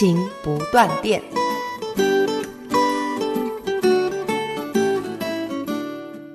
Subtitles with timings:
[0.00, 1.20] 亲情不断电。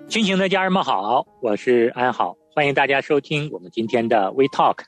[0.08, 4.82] 亲情的家人们好，我是安好，欢迎大家收听我们今天的 We Talk。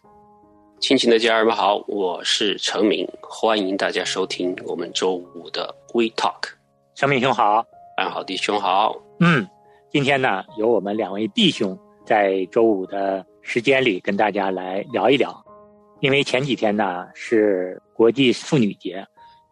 [0.80, 6.50] 亲情的家人们好，我是陈明，欢迎大家收听我们周五的 We Talk。
[6.94, 7.66] 陈明兄好，
[7.98, 9.48] 安好弟兄好，嗯，
[9.90, 15.36] 今天呢，由我们两位弟兄在周五的时间里跟大家来聊一聊，
[16.00, 19.04] 因为前几天呢是国际妇女节，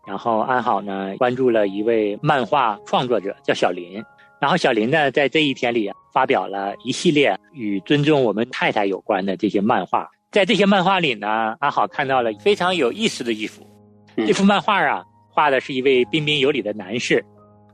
[0.06, 4.04] 然后安好呢关注了一位漫画创作者叫小林，
[4.40, 13.66] 然后小林呢在这一天里发表了一系列与尊重我们太太有关的这些漫画，在这些漫画里呢，安好看到了非常有意思的一幅，
[14.16, 14.28] 嗯。
[14.28, 17.26] 这幅漫画啊画的是一位彬彬有礼的男士，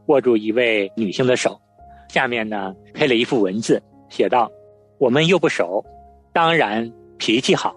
[0.06, 1.59] 握住一位女性的手，
[2.08, 4.50] 下面呢配了一幅文字，写道
[4.97, 5.83] ：“我们又不熟，
[6.31, 7.75] 当然脾气好。”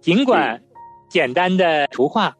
[0.00, 0.60] 尽管
[1.08, 2.34] 简单的图画，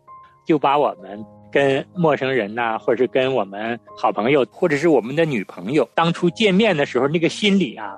[0.46, 7.92] 就把我们跟陌生人呐、或者是跟我们好朋友，或者是我们的女朋友，当初见面的时候那个心理啊，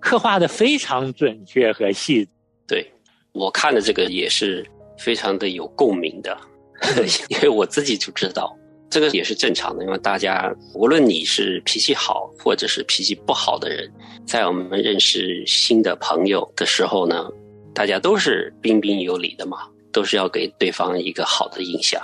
[0.00, 2.28] 刻画的非常准确和细。
[2.66, 2.84] 对
[3.32, 4.66] 我看的这个也是
[4.98, 6.36] 非常的有共鸣的，
[7.28, 8.54] 因为我自己就知道
[8.90, 13.90] 这个也是正常的，因为大家无论你是脾气好或者是脾气不好的人，
[14.26, 17.30] 在我们认识新的朋友的时候呢，
[17.76, 19.58] 大家都是彬彬有礼的嘛，
[19.92, 22.00] 都是要给对方一个好的印象。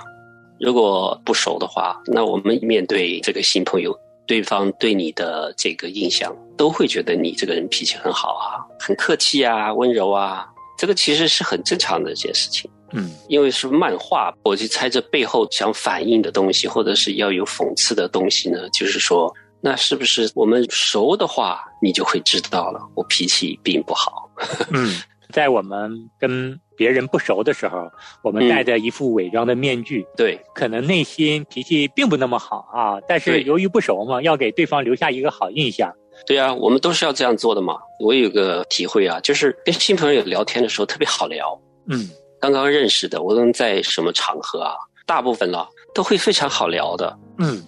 [0.59, 3.91] 如果不熟的话，那我们面对这个新朋友，
[4.27, 10.45] 对方对你的这个印象，都会觉得你这个人脾气很好啊，很客气啊，温柔啊，
[10.77, 12.69] 这个其实是很正常的一件事情。
[12.95, 24.29] 嗯因为是漫画，我就猜这背后想反映的东西，或者是要有讽刺的东西呢，就是说，那是不是我们熟的话，你就会知道了，我脾气并不好。
[24.71, 25.01] 嗯，
[25.33, 35.91] 在我们跟别人不熟的时候，我们嗯戴着一副伪装的面具，对，可能内心脾气并不那么好啊，但是由于不熟嘛，要给对方留下一个好印象。
[36.27, 37.79] 对啊，我们都是要这样做的嘛。
[37.99, 41.59] 我有个体会啊，就是跟新朋友聊天的时候特别好聊。
[41.87, 42.07] 嗯
[42.39, 44.75] 刚刚认识的，无论在什么场合啊，
[45.07, 47.17] 大部分了都会非常好聊的。
[47.39, 47.63] 嗯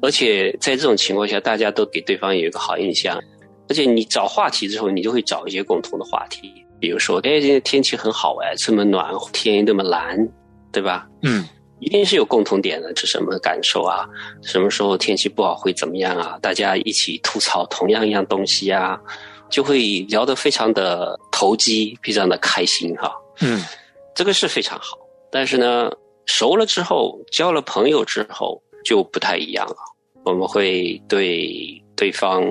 [0.00, 3.20] 而且在这种情况下，大家都给对方有一个好印象，
[3.68, 10.18] 而且你找话题之后，你就会找一些共同的话题，比如说，哎，今天天气很好哎，这么暖，天那么蓝，
[10.72, 11.06] 对吧？
[11.22, 11.44] 嗯
[11.78, 14.04] 一定是有共同点的，这什么感受啊？
[14.42, 16.36] 什么时候天气不好会怎么样啊？
[16.42, 18.98] 大家一起吐槽同样一样东西啊，
[19.48, 23.62] 就会聊得非常的投机，非常的开心哈、嗯
[24.12, 24.98] 这个是非常好。
[25.30, 25.88] 但是呢，
[26.26, 29.76] 熟了之后，交了朋友之后，就不太一样了。
[30.24, 32.42] 我们会对对方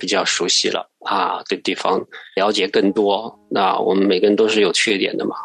[0.00, 3.38] 比较熟悉了啊，对对方了解更多。
[3.50, 5.36] 那我们每个人都是有缺点的嘛，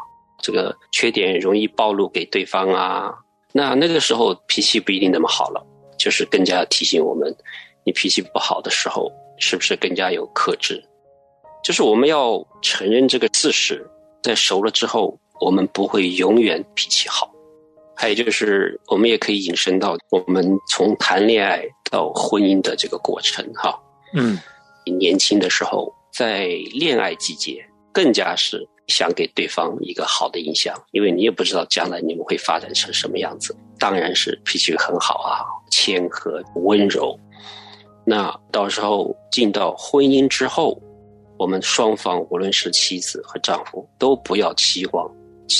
[0.42, 3.14] 这个缺点容易暴露给对方啊。
[3.52, 5.62] 那那个时候脾气不一定那么好了，
[6.00, 7.36] 就是更加提醒我们，
[7.86, 10.82] 你脾气不好的时候，是不是更加有克制？
[11.64, 13.86] 就是我们要承认这个事实，
[14.24, 17.32] 在熟了之后，我们不会永远脾气好。
[17.98, 23.74] 还有就是，我们也可以引申到我们从谈恋爱到婚姻的这个过程哈。
[24.14, 24.38] 嗯
[24.86, 33.56] 你年轻的时候，在恋爱季节，更加是想给对方一个好的印象，因为你也不知道将来你们会发展成什么样子。
[33.80, 37.20] 当然是脾气很好啊，谦和温柔。
[38.06, 40.80] 那到时候进到婚姻之后，
[41.38, 45.12] 我们双方无论是妻子和丈夫，都不要期望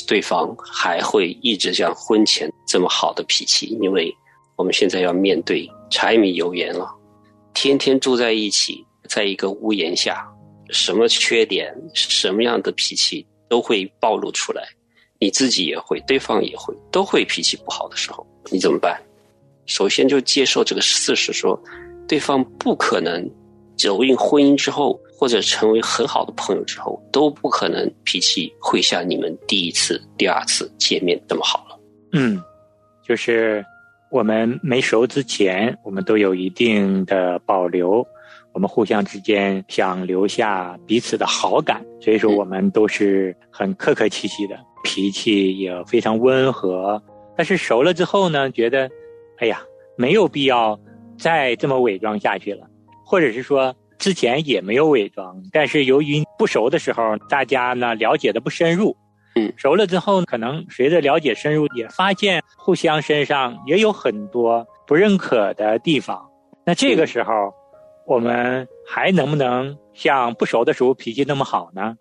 [0.08, 4.14] 对方还会一直像婚前这么好的脾气，因为
[4.56, 6.88] 我们现在要面对柴米油盐了，
[7.56, 10.28] 天天住在一起，在一个屋檐下，
[10.70, 14.62] 什么缺点、什么样的脾气都会暴露出来，
[15.20, 19.02] 你自己也会，对方也会，都会脾气不好的时候，你怎么办？
[19.66, 21.60] 首先就接受这个事实说，
[22.08, 23.28] 对方不可能
[23.78, 31.80] 走进婚姻之后，或者成为很好的朋友之后，都不可能脾气会像你们第一次、第二次见面那么好了。
[32.12, 32.40] 嗯，
[33.08, 33.66] 就是
[34.16, 38.08] 我们没熟之前，我们都有一定的保留，
[38.54, 47.04] 我们互相之间想留下彼此的好感，所以说我们都是很客客气气的，脾气也非常温和，
[47.36, 48.90] 但是熟了之后呢，觉得，
[49.40, 49.62] 哎呀，
[49.98, 50.80] 没有必要
[51.20, 52.66] 再这么伪装下去了，
[53.06, 58.96] 或者是说之前也没有伪装，但是由于不熟的时候，大家呢了解的不深入，
[59.36, 66.26] 嗯，熟了之后，可能随着了解深入，也发现互相身上也有很多不认可的地方。
[66.66, 67.54] 那这个时候，
[68.08, 71.96] 我们还能不能像不熟的时候脾气那么好呢？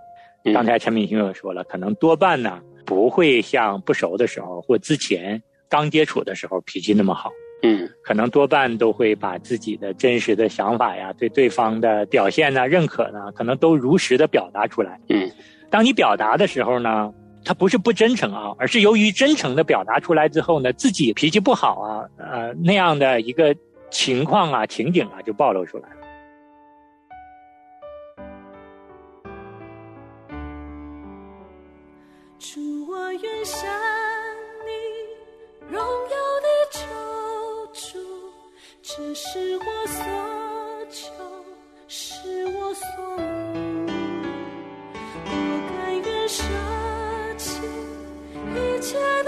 [0.53, 7.31] 刚才陈敏兄也说了，可能多半呢不会像不熟的时候或之前刚接触的时候脾气那么好。
[7.63, 15.01] 嗯，可能多半都会把自己的真实的想法呀，对对方的表现呢、认可呢，可能都如实的表达出来。
[15.09, 15.31] 嗯，
[15.71, 17.11] 当你表达的时候呢，
[17.45, 23.55] 他不是不真诚啊，而是由于真诚的表达出来之后呢，自己脾气不好啊，呃那样的一个。
[23.91, 25.97] 情况啊，情景啊，就暴露出来了。
[32.41, 32.61] 主，
[32.91, 33.71] 我愿向
[34.67, 34.73] 你
[35.71, 36.81] 荣耀的救
[37.73, 38.01] 主，
[38.83, 40.03] 这是我所
[40.91, 41.13] 求，
[41.87, 42.85] 是我所
[48.85, 49.24] 一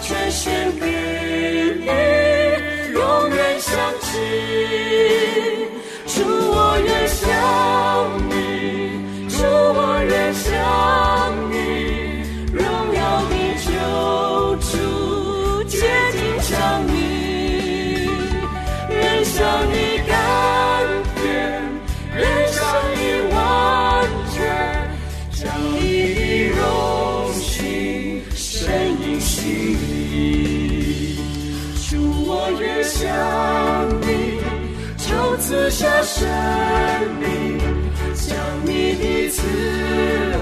[0.00, 0.86] 全献给
[1.80, 1.86] 你，
[2.92, 5.55] 永远相信。
[35.46, 36.28] 赐下生
[37.20, 37.56] 命，
[38.16, 39.42] 将你的慈
[40.32, 40.35] 爱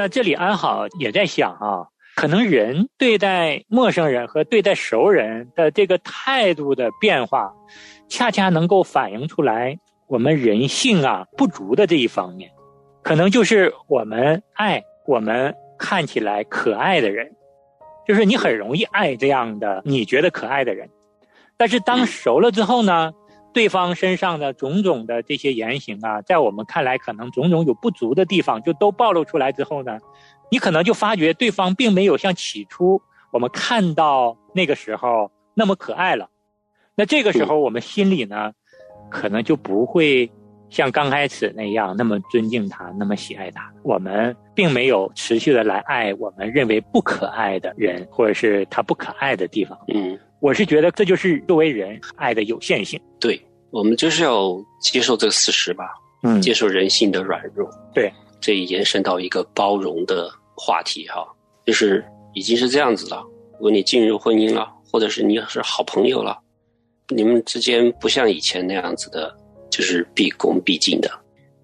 [0.00, 1.84] 那这里安好也在想啊，
[2.16, 7.52] 可能人对待陌生人和对待熟人的这个态度的变化，
[8.08, 9.78] 恰恰能够反映出来
[10.08, 12.50] 我们人性啊不足的这一方面，
[13.02, 17.30] 可能就是我们爱我们看起来可爱的人，
[18.08, 20.88] 就是你很容易爱这样的你觉得可爱的人，
[21.58, 23.12] 但是当熟了之后呢，
[23.52, 29.98] 对方身上的种种的这些言行啊，在我们看来可能种种有不足的地方，就都暴露出来之后呢，
[30.50, 33.00] 你可能就发觉对方并没有像起初
[33.32, 36.28] 我们看到那个时候那么可爱了。
[36.94, 38.52] 那这个时候我们心里呢，
[39.10, 40.30] 可能就不会。
[40.70, 49.76] 像刚开始那样那么尊敬他，那么喜爱他，我们并没有持续的来爱我们认为不可爱的人，或者是他不可爱的地方。
[49.92, 53.00] 嗯，我是觉得这就是作为人爱的有限性。
[53.18, 55.84] 对，我们就是要接受这个事实吧。
[56.22, 57.68] 嗯，接受人性的软弱。
[57.92, 61.26] 对，这延伸到一个包容的话题哈，
[61.66, 63.24] 就是已经是这样子了。
[63.54, 66.38] 如果你进入婚姻了，或者是你是好朋友了，
[67.08, 69.36] 你们之间不像以前那样子的。
[69.70, 71.10] 就是毕恭毕敬的，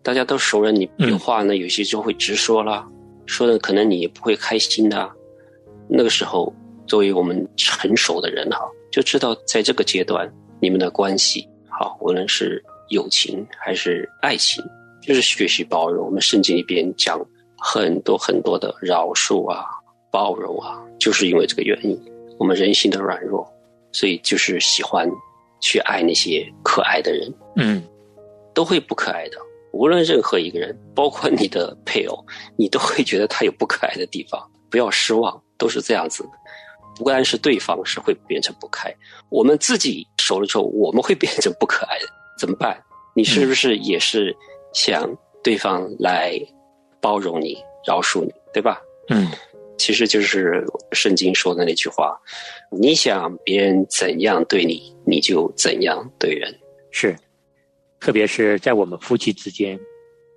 [0.02, 2.86] 大家都熟人，你有话呢，有些就会直说了，
[3.26, 5.10] 说的可能你也不会开心的。
[5.88, 6.52] 那个时候，
[6.86, 8.60] 作为我们成熟的人哈，
[8.90, 14.64] 就知道在这个阶段，你们的关系好，无论是友情还是爱情，
[15.02, 16.06] 就是学习包容。
[16.06, 17.20] 我们圣经里边讲
[17.58, 19.64] 很多很多的饶恕啊、
[20.10, 22.00] 包容啊，就是因为这个原因，
[22.38, 23.44] 我们人性的软弱，
[23.92, 25.08] 所以就是喜欢
[25.60, 27.32] 去爱那些可爱的人。
[27.56, 27.82] 嗯。
[28.56, 29.36] 都会不可爱的，
[29.72, 32.24] 无论任何一个人，包括你的配偶，
[32.56, 34.50] 你都会觉得他有不可爱的地方。
[34.70, 36.30] 不要失望，都是这样子的。
[36.96, 38.90] 不单是对方是会变成不开，
[39.28, 42.06] 我们自己熟了之后，我们会变成不可爱的，
[42.40, 42.82] 怎么办？
[43.14, 44.34] 你是不是也是
[44.72, 45.06] 想
[45.44, 46.40] 对方来
[46.98, 48.80] 包容你、饶恕你，对吧？
[49.10, 49.28] 嗯，
[49.76, 52.18] 其实就是圣经说的那句话：
[52.70, 56.58] 你想别人怎样对你，你就怎样对人。
[56.90, 57.14] 是。
[58.00, 59.78] 特别是在我们夫妻之间，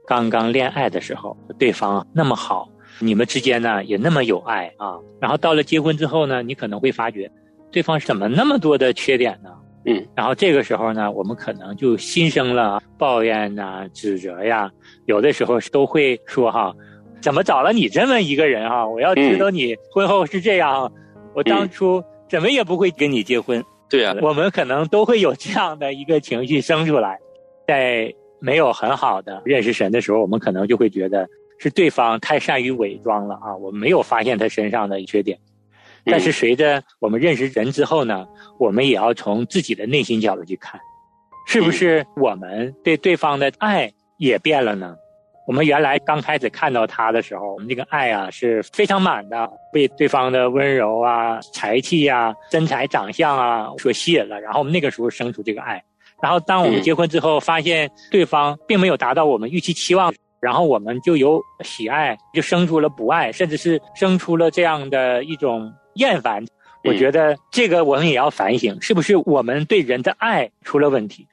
[0.08, 4.98] 刚刚恋爱的时候，对方那么好，你们之间呢也那么有爱啊。
[5.20, 7.30] 然后到了结婚之后呢，你可能会发觉，
[7.72, 9.50] 对方怎么那么多的缺点呢？
[9.86, 10.08] 嗯。
[10.16, 14.72] 然后这个时候呢，我们可能就心生了抱怨呐、指责呀。
[15.06, 16.74] 有的时候都会说哈，
[17.22, 18.88] 怎么找了你这么一个人啊？
[18.88, 20.92] 我要知道你婚后是这样，
[21.36, 23.64] 我当初怎么也不会跟你结婚。
[23.90, 24.16] 对啊。
[24.22, 27.20] 我们可能都会有这样的一个情绪生出来。
[27.70, 35.38] 在没有很好的认识神的时候，我们可能就会觉得是对方太善于伪装了啊，我们没有发现他身上的缺点。
[36.04, 40.82] 但是随着我们认识人之后呢，我们也要从自己的内心角度去看，
[41.46, 44.96] 是不是我们对对方的爱也变了呢？
[45.46, 55.84] 我们原来刚开始看到他的时候，我们这个爱啊是非常满的，被对方的温柔啊、才气啊、身材长相啊所吸引了，然后我们那个时候生出这个爱。
[56.22, 66.44] 然后，当我们结婚之后，发现对方并没有达到我们预期期望，然后我们就由喜爱就生出了不爱，甚至是生出了这样的一种厌烦。
[66.84, 71.28] 我觉得这个我们也要反省，是不是我们对人的爱出了问题？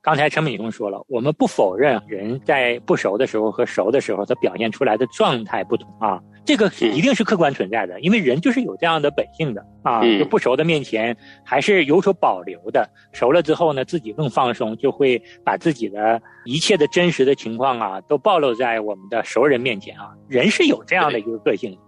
[0.00, 6.20] 刚才陈敏雄说了，我们不否认人在不熟的时候和熟的时候，他表现出来的状态不同啊。
[6.44, 10.02] 这个一定是客观存在的，因为人就是有这样的本性的啊。
[10.18, 20.10] 就不熟的面前还是有所保留的，熟了之后呢，自己更放松，就会把自己的一切的真实的情况啊，都暴露在我们的熟人面前啊。
[20.28, 21.78] 人是有这样的一个个性，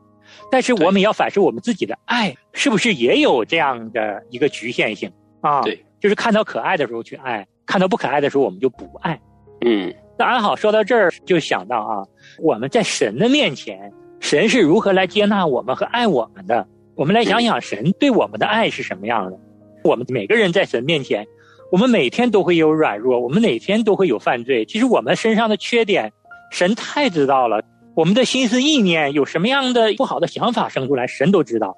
[0.52, 5.62] 但是我们要反思我们自己的爱是不是也有这样的一个局限性啊？
[5.62, 9.20] 对，就是看到可爱的时候去爱，看到不可爱的时候我们就不爱。
[9.66, 12.04] 嗯，那安好，说到这儿就想到啊，
[12.38, 13.92] 我们在神的面前。
[14.24, 16.66] 神是如何来接纳我们和爱我们的？
[16.94, 19.38] 我们来想想，神对我们的爱是什么样的？
[19.84, 21.26] 我们每个人在神面前，
[21.70, 24.64] 我们每天都会有软弱，我们每天都会有犯罪。
[24.64, 26.10] 其实我们身上的缺点，
[26.50, 27.62] 神太知道了。
[27.94, 31.76] 我们的心思意念有什么样的不好的想法生出来，神都知道。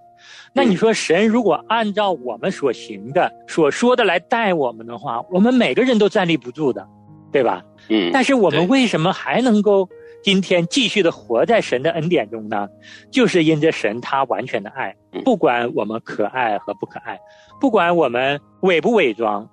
[0.53, 6.87] 那你说，神如果按照我们所行的、所说的来待我们的话，我们每个人都站立不住的，
[7.33, 7.65] 对吧？
[7.89, 8.11] 嗯。
[8.13, 9.89] 但是我们为什么还能够？
[10.27, 12.69] 今天继续的活在神的恩典中呢，
[13.13, 14.93] 就是因着神他完全的爱，
[15.25, 17.17] 不管我们可爱和不可爱，
[17.61, 19.49] 不管我们伪不伪装，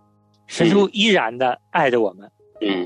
[0.48, 2.28] 神都依然的爱着我们，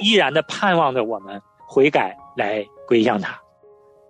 [0.01, 3.39] 依然的盼望着我们悔改来归向他。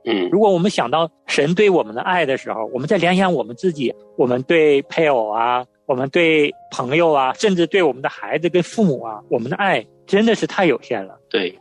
[0.06, 11.16] 嗯，如果我们想到神对我们的爱的时候，我们再联想我们自己，我们对配偶啊，我们对朋友啊，甚至对我们的孩子跟父母啊，我们的爱真的是太有限了。
[11.30, 11.56] 对。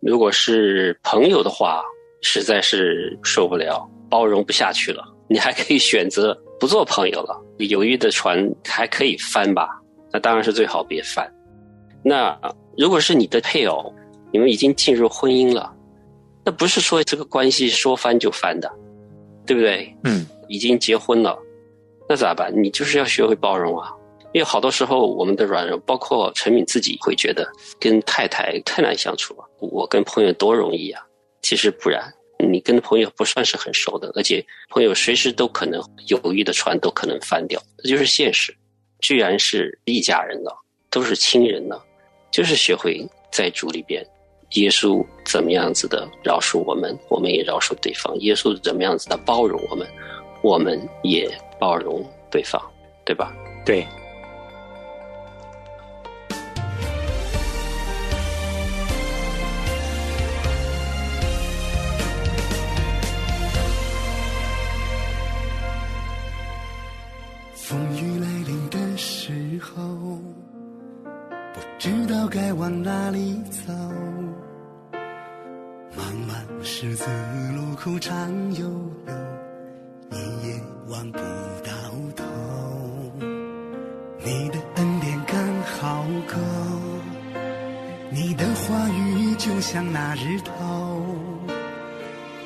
[0.00, 1.82] 如果是朋友的话，
[2.22, 5.04] 实在是受不了，包容不下去了。
[5.28, 7.38] 你还可以选择不做朋友了。
[7.58, 9.68] 友谊的船还可以翻吧？
[10.12, 11.30] 那当然是最好别翻。
[12.02, 12.36] 那
[12.76, 13.94] 如果是你的配偶，
[14.32, 15.72] 你们已经进入婚姻了，
[16.44, 18.72] 那不是说这个关系说翻就翻的，
[19.46, 19.94] 对不对？
[20.04, 21.38] 嗯，已经结婚了，
[22.08, 22.50] 那咋办？
[22.50, 23.92] 你就是要学会包容啊。
[24.32, 29.44] 因为好多时候我们的软弱，包括陈敏自己会觉得跟太太太难相处了。
[29.58, 31.02] 我跟朋友多容易啊，
[31.42, 32.02] 其实不然。
[32.42, 38.56] 你跟朋友不算是很熟的，而且朋友随时都可能友谊的船都可能翻掉，这就是现实。
[39.00, 40.50] 居然是一家人了，
[40.90, 41.84] 都是亲人了，
[42.30, 44.02] 就是学会在主里边，
[44.52, 49.86] 耶稣怎么样子的饶恕我们，我们也饶恕对方；耶稣怎么样子的包容我们，
[50.42, 52.58] 我们也包容对方，
[53.04, 53.34] 对吧？
[53.66, 53.86] 对。
[72.70, 73.72] 往哪里走。
[75.96, 77.04] 茫茫十字
[77.56, 79.12] 路口长悠悠，
[80.12, 81.72] 一眼望不到
[82.14, 82.24] 头。
[84.22, 86.36] 你的恩典刚好够，
[88.08, 91.04] 你的话语就像那日头。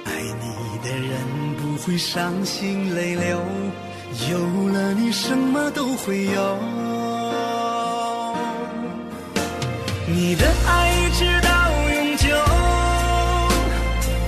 [0.06, 1.20] 爱你的人
[1.60, 3.42] 不会伤心泪流。
[4.30, 4.38] 有
[4.68, 6.83] 了你，什么都会有。
[10.36, 11.48] 你的爱一直到
[11.94, 12.26] 永久，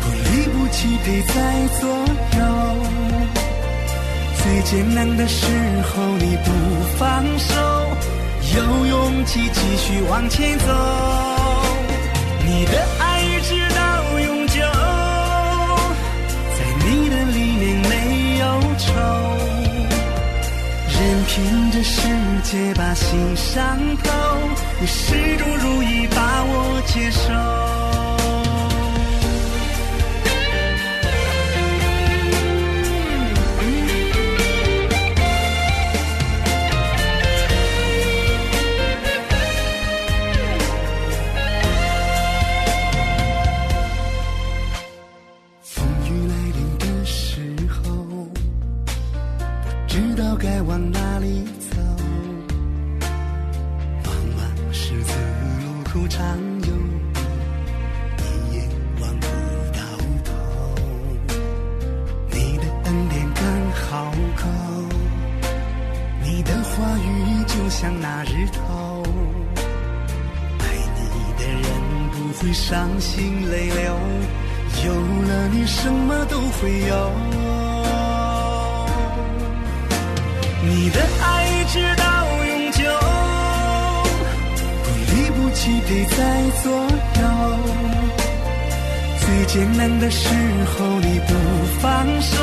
[0.00, 1.34] 不离不弃陪在
[1.80, 1.88] 左
[2.38, 2.40] 右。
[4.40, 5.46] 最艰难的时
[5.82, 6.52] 候你不
[6.96, 7.56] 放手，
[8.54, 10.66] 有勇气继续往前走。
[12.44, 14.62] 你的爱一直到永久，
[16.56, 18.46] 在你的里面没有
[18.78, 18.86] 愁。
[20.88, 22.00] 任凭这世
[22.44, 24.12] 界把心伤透，
[24.78, 27.65] 你始终如一把我接受。
[67.90, 69.02] 那日头。
[70.58, 70.64] 爱
[70.96, 71.00] 你
[71.38, 71.68] 的人
[72.12, 73.98] 不会伤心泪流
[74.84, 77.12] 有了你什么都会有。
[80.62, 82.04] 你的爱一直到
[82.44, 82.82] 永久
[84.84, 87.86] 不离不弃陪在左右。
[89.20, 91.34] 最艰难的时候你不
[91.80, 92.34] 放手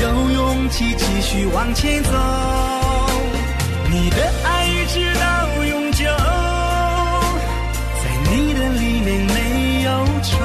[0.00, 2.67] 有勇气继续往前走。
[3.90, 6.04] 你的爱一直到永久，
[8.04, 9.90] 在你的里面没有
[10.22, 10.36] 愁，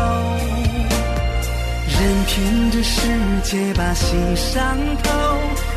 [1.89, 3.01] 任凭这世
[3.43, 5.11] 界把心伤透，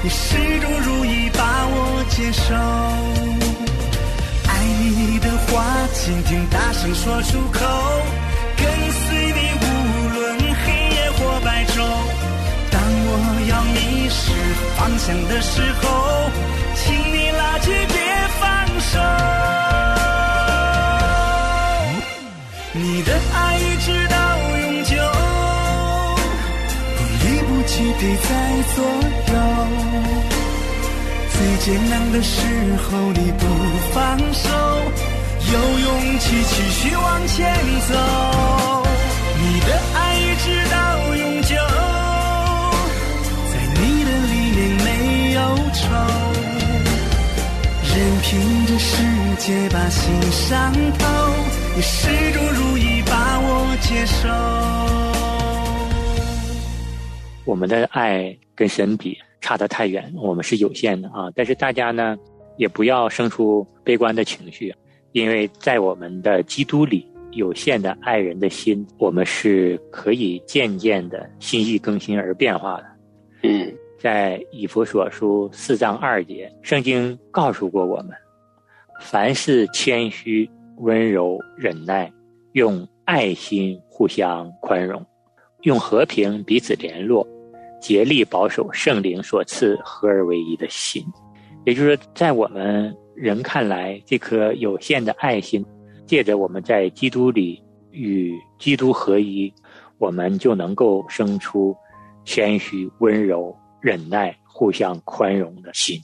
[0.00, 2.54] 你始终如一把我接受。
[4.48, 4.62] 爱
[4.94, 7.66] 你的话，请听大声说出口，
[8.56, 9.64] 跟随你无
[10.14, 11.82] 论黑夜或白昼。
[12.70, 13.10] 当我
[13.50, 14.30] 要迷失
[14.76, 16.45] 方向的时候。
[17.60, 17.96] 请别
[18.38, 18.44] 放
[18.80, 18.98] 手，
[22.72, 24.16] 你的爱一直到
[24.60, 24.94] 永久，
[26.96, 28.28] 不离不弃陪在
[28.74, 28.76] 左
[29.32, 29.34] 右。
[31.32, 32.34] 最艰难的时
[32.84, 33.42] 候你不
[33.92, 34.48] 放手，
[35.52, 37.36] 有勇气继续往前
[37.88, 37.94] 走。
[39.38, 40.76] 你的爱一直到
[41.16, 41.54] 永久，
[43.50, 44.86] 在你的里面没
[45.32, 45.40] 有
[45.72, 45.84] 愁。
[57.58, 61.30] 们的爱跟神比差得太远，我们是有限的啊！
[61.34, 62.16] 但是大家呢，
[62.58, 64.74] 也不要生出悲观的情绪，
[65.12, 72.84] 因为在我们的基督里，有限的爱人的心，我们是可以渐渐的心意更新而变化的。
[73.42, 78.10] 嗯，在以弗所书四章二节，圣经告诉过我们：
[79.00, 82.12] 凡是谦虚、温柔、忍耐，
[82.52, 85.04] 用爱心互相宽容，
[85.62, 87.26] 用和平彼此联络。
[87.78, 91.04] 竭力保守圣灵所赐合而为一的心，
[91.64, 95.64] 也就是说，在我们人看来，这颗有限的爱心，
[96.06, 99.52] 借着我们在基督里与基督合一，
[99.98, 101.76] 我们就能够生出
[102.24, 106.00] 谦虚、温柔、忍耐、互相宽容的心。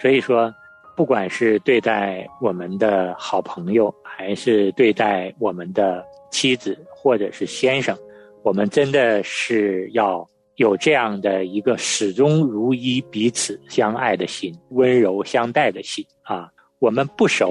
[0.00, 0.52] 所以说，
[0.96, 7.96] 不管是对待我们的好朋友，还是对待我们的妻子或者是先生，
[8.42, 16.48] 我们真的是要有这样的一个始终如一、彼此相爱的心，温柔相待的心啊。
[16.80, 17.50] 我们不熟，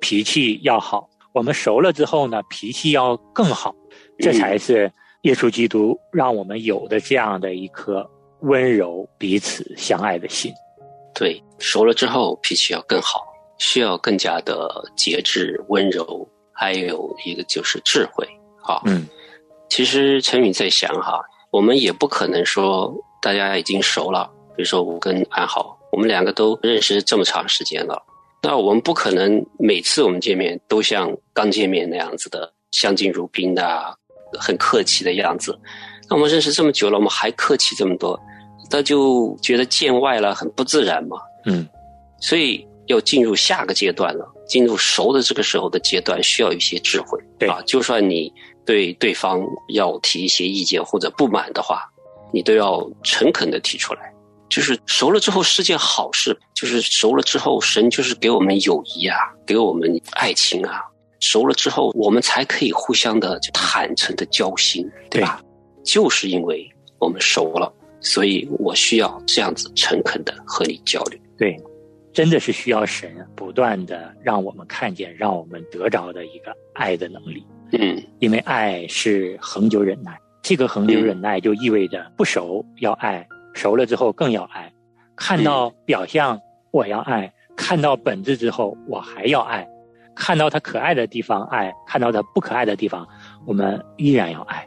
[0.00, 3.74] 脾气要好；我们熟了之后呢，脾气要更好。
[4.18, 8.08] 这才是耶稣基督让我们有的这样的一颗
[8.44, 10.52] 温柔、彼此相爱的心。
[11.14, 13.24] 对，熟了之后脾气要更好，
[13.58, 18.26] 需要更加的节制、温柔，还有一个就是智慧。
[18.62, 19.06] 啊，嗯，
[19.68, 28.02] 其实陈宇在想哈，我们也不可能说大家已经熟了，比如说我跟安好，我们两个都认识这么长时间了，
[28.42, 33.98] 那我们不可能每次我们见面都像刚见面那样子的相敬如宾的。
[34.36, 35.56] 很客气的样子，
[36.10, 38.20] 那我们认识这么久了，我们还客气这么多，
[38.74, 41.16] 他就觉得见外了，很不自然嘛。
[41.46, 41.64] 嗯，
[42.18, 47.16] 所以要进入下个阶段了，进入熟的这个时候的阶段，需要一些智慧。
[47.38, 48.32] 对啊，就算你
[48.66, 49.40] 对对方
[49.72, 51.88] 要提一些意见或者不满的话，
[52.32, 54.12] 你都要诚恳的提出来。
[54.50, 60.82] 就是熟了之后是件好事，就是熟了之后，神就是给我们友谊啊，给我们爱情啊。
[61.20, 65.40] 熟了之后，我们才可以互相的坦诚的交心，对吧？
[65.84, 67.72] 就是因为我们熟了，
[68.04, 71.18] 所以我需要这样子诚恳的和你交流。
[71.36, 71.56] 对，
[72.12, 77.44] 真的是需要神不断的让我们看见，让我们得着的一个爱的能力。
[77.72, 84.72] 嗯，因为爱是恒久忍耐，这个恒久忍耐就意味着不熟要爱，熟了之后更要爱。
[85.16, 86.38] 看到表象
[86.70, 89.66] 我要爱，看到本质之后我还要爱。
[90.14, 93.04] 看到他可爱的地方爱，看到他不可爱的地方，
[93.44, 94.64] 我们依然要爱。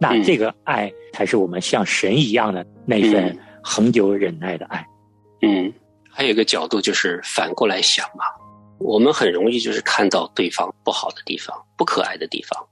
[0.00, 4.84] 那这个爱才是我们像神一样的那份恒久忍耐的爱。
[5.42, 5.72] 嗯，
[6.10, 8.24] 还有一个角度就是反过来想嘛，
[8.78, 12.66] 我们很容易就是看到对方不好的地方、不可爱的地方。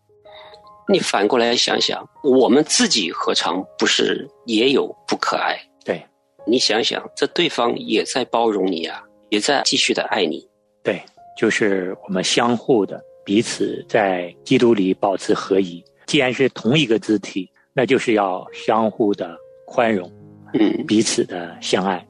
[0.88, 5.58] 你反过来想想，我们自己何尝不是也有不可爱？
[5.84, 6.02] 对，
[6.46, 10.48] 你想想，这对方也在包容你啊，也在继续的爱你。
[10.82, 11.00] 对。
[11.36, 15.80] 就是我们相互的彼此在基督里保持合一。
[16.08, 20.10] 既然是同一个肢体，那就是要相互的宽容，
[20.54, 22.04] 嗯，彼此的相爱。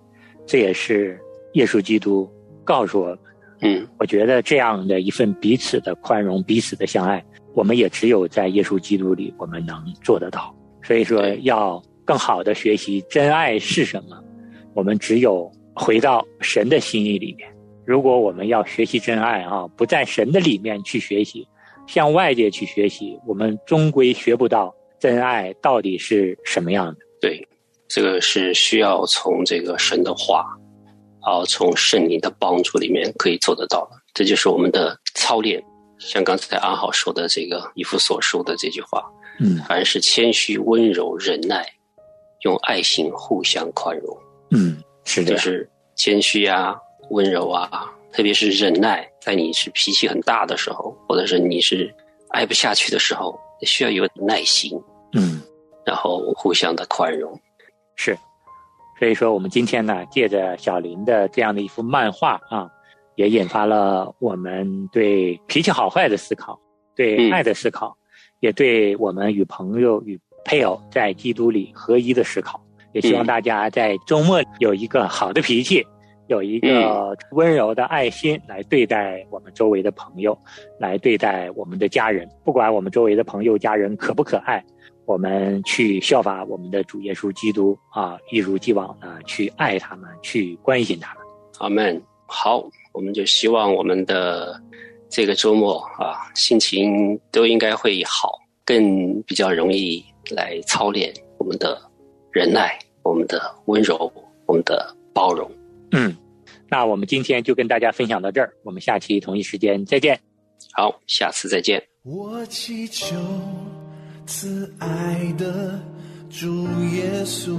[0.46, 1.18] 这也是
[1.54, 2.30] 耶稣基督
[2.64, 3.18] 告诉我们。
[3.60, 7.22] 嗯，我觉得这样的一份彼此的宽容、彼此的相爱，
[7.54, 10.54] 我们也只有在耶稣基督里，我们能做得到。
[10.80, 14.16] 所以说，要更好的学习真爱是什么，
[14.74, 17.52] 我们只有回到神的心意里面。
[17.84, 21.44] 如果我们要学习真爱啊，不在神的里面去学习，
[21.88, 26.96] 向外界去学习，我们终归学不到真爱到底是什么样的。
[27.20, 27.44] 对，
[27.88, 30.44] 这个是需要从这个神的话，
[31.22, 33.96] 啊，从圣灵的帮助里面可以做得到的。
[34.14, 35.60] 这就是我们的操练。
[35.98, 39.02] 像刚才阿好说的这个一夫所说的这句话，
[39.40, 41.66] 嗯，凡是谦虚、温柔、忍耐，
[42.44, 44.16] 用爱心互相宽容。
[44.52, 46.76] 嗯，是的，就是谦虚啊。
[47.10, 51.94] 温柔啊，特别是忍耐，在你是脾气很大的时候，或者是你是
[52.30, 54.72] 爱不下去的时候，需要有耐心，
[55.14, 55.40] 嗯，
[55.84, 57.38] 然后互相的宽容，
[57.96, 58.16] 是。
[58.98, 62.68] 所以说，我们今天呢，借着小林的这样的一幅漫画啊，
[63.14, 66.58] 也引发了我们对脾气好坏的思考，
[66.96, 67.96] 对爱的思考，
[68.40, 72.60] 也对我们与朋友与配偶在基督里合一的思考。
[72.92, 75.86] 也希望大家在周末有一个好的脾气。
[76.28, 80.38] 有一个温柔的爱心来对待我们周围的朋友，
[80.78, 82.28] 来对待我们的家人。
[82.44, 84.62] 不管我们周围的朋友、家人可不可爱，
[85.06, 91.24] 我们去效法我们的主耶稣基督啊，一如既往的去爱他们，去关心他们。
[91.58, 92.00] 阿门。
[92.30, 92.62] 好，
[92.92, 94.60] 我们就希望我们的
[95.08, 98.32] 这个周末啊，心情都应该会好，
[98.66, 101.80] 更比较容易来操练我们的
[102.30, 104.12] 忍耐、我们的温柔、
[104.44, 105.50] 我们的包容。
[105.92, 106.14] 嗯，
[106.68, 110.20] 那我们今天就跟大家分享到这儿，我们下期同一时间再见。
[110.72, 111.82] 好，下次再见。
[112.02, 113.16] 我祈求
[114.26, 115.80] 慈爱的
[116.28, 117.56] 主耶稣，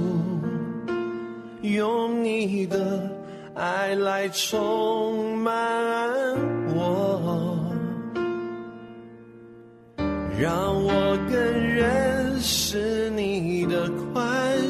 [1.62, 3.10] 用你的
[3.54, 5.52] 爱来充满
[6.74, 7.58] 我，
[10.40, 14.56] 让我更认识你的宽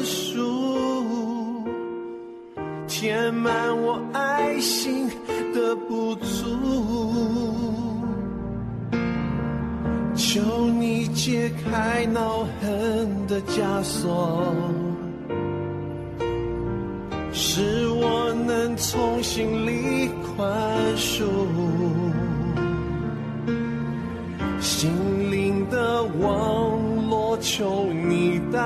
[2.93, 5.09] 填满我爱心
[5.55, 6.45] 的不足，
[10.13, 14.53] 求你解开恼恨的枷锁，
[17.31, 20.45] 使我能从心里宽
[20.97, 21.23] 恕。
[24.59, 24.91] 心
[25.31, 26.77] 灵的网
[27.09, 28.59] 络，求你带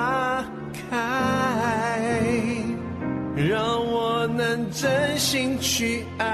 [4.76, 6.26] 真心去爱。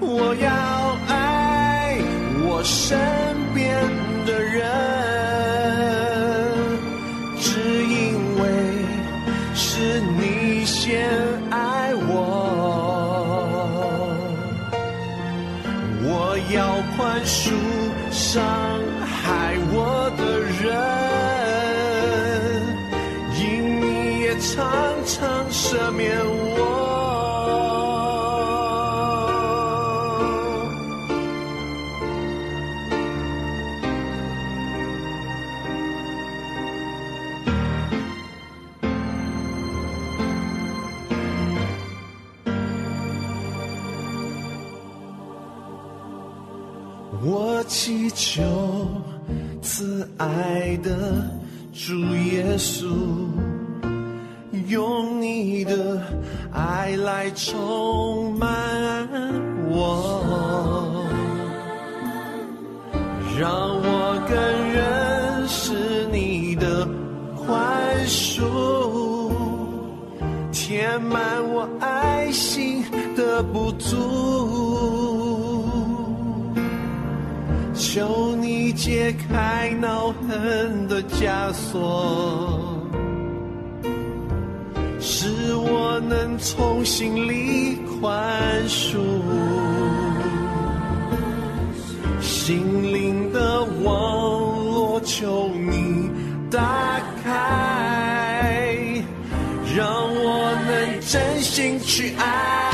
[0.00, 0.50] 我要
[1.08, 1.96] 爱
[2.44, 2.98] 我身
[3.54, 3.74] 边
[4.26, 4.62] 的人，
[7.40, 7.48] 只
[7.86, 8.44] 因为
[9.54, 11.08] 是你先
[11.50, 12.12] 爱我。
[16.02, 17.50] 我要宽恕
[18.12, 18.44] 伤
[19.00, 19.74] 害我
[20.18, 20.22] 的
[20.62, 20.66] 人，
[23.40, 23.42] 因
[23.80, 24.54] 你也曾
[25.66, 26.76] 赦免我。
[47.24, 48.40] 我祈求
[49.60, 51.28] 慈爱的
[51.72, 52.86] 主耶稣，
[55.56, 55.98] 你的
[56.52, 58.46] 爱来充满
[59.70, 61.02] 我，
[63.40, 64.36] 让我更
[64.70, 66.86] 认识你的
[67.34, 67.56] 宽
[68.06, 69.32] 恕，
[70.52, 72.84] 填满我爱心
[73.16, 73.96] 的不足。
[77.72, 82.75] 求你解开恼恨的枷锁，
[85.26, 88.96] 使我能从心里宽恕。
[92.20, 96.08] 心灵的网络，求你
[96.48, 98.78] 打开，
[99.76, 99.84] 让
[100.14, 102.65] 我能真心去爱。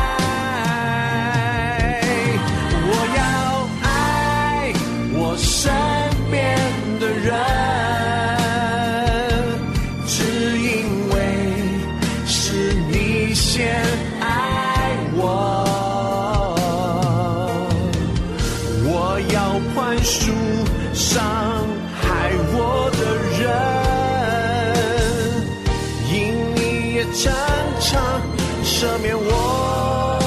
[27.02, 27.32] 你也常
[27.80, 28.22] 常
[28.62, 30.18] 赦免我。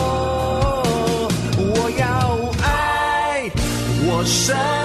[1.57, 2.05] 我要
[2.63, 3.49] 爱
[4.05, 4.84] 我身